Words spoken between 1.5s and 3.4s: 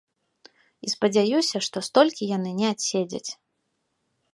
што столькі яны не адседзяць.